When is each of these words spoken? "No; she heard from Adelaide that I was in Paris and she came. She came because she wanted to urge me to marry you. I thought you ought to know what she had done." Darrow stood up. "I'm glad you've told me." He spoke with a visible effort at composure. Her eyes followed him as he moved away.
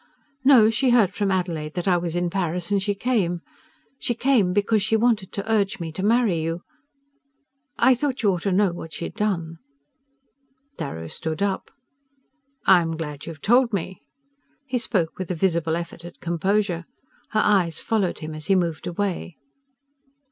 "No; 0.43 0.71
she 0.71 0.89
heard 0.89 1.13
from 1.13 1.29
Adelaide 1.29 1.75
that 1.75 1.87
I 1.87 1.95
was 1.95 2.15
in 2.15 2.31
Paris 2.31 2.71
and 2.71 2.81
she 2.81 2.95
came. 2.95 3.41
She 3.99 4.15
came 4.15 4.51
because 4.51 4.81
she 4.81 4.95
wanted 4.95 5.31
to 5.33 5.47
urge 5.51 5.79
me 5.79 5.91
to 5.91 6.01
marry 6.01 6.41
you. 6.41 6.63
I 7.77 7.93
thought 7.93 8.23
you 8.23 8.31
ought 8.31 8.41
to 8.41 8.51
know 8.51 8.71
what 8.71 8.93
she 8.93 9.05
had 9.05 9.13
done." 9.13 9.59
Darrow 10.75 11.05
stood 11.05 11.43
up. 11.43 11.69
"I'm 12.65 12.97
glad 12.97 13.27
you've 13.27 13.41
told 13.43 13.73
me." 13.73 14.01
He 14.65 14.79
spoke 14.79 15.19
with 15.19 15.29
a 15.29 15.35
visible 15.35 15.75
effort 15.75 16.03
at 16.03 16.19
composure. 16.19 16.85
Her 17.29 17.41
eyes 17.43 17.79
followed 17.79 18.17
him 18.25 18.33
as 18.33 18.47
he 18.47 18.55
moved 18.55 18.87
away. 18.87 19.37